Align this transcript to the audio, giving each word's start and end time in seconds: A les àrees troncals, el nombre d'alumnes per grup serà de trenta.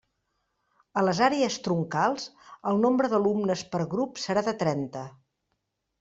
A 1.01 1.01
les 1.07 1.19
àrees 1.25 1.57
troncals, 1.67 2.25
el 2.71 2.81
nombre 2.85 3.09
d'alumnes 3.11 3.63
per 3.75 3.81
grup 3.91 4.17
serà 4.23 4.43
de 4.49 4.55
trenta. 4.63 5.05